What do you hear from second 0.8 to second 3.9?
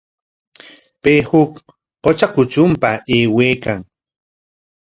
Pay huk qutra kutrunpa aywaykan.